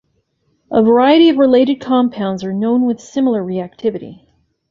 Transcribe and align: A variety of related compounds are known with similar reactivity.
A 0.71 0.81
variety 0.81 1.29
of 1.29 1.37
related 1.37 1.79
compounds 1.79 2.43
are 2.43 2.51
known 2.51 2.87
with 2.87 2.99
similar 2.99 3.43
reactivity. 3.43 4.21